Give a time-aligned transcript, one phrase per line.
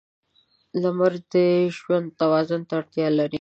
[0.81, 1.33] •لمر د
[1.77, 3.39] ژوند توازن ته اړتیا لري.